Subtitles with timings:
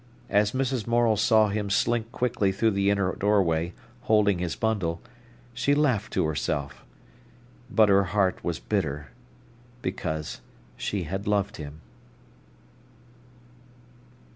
[0.31, 0.87] As Mrs.
[0.87, 3.71] Morel saw him slink quickly through the inner doorway,
[4.09, 4.99] holding his bundle,
[5.53, 6.83] she laughed to herself:
[7.69, 9.09] but her heart was bitter,
[9.83, 10.41] because
[10.75, 11.81] she had loved him.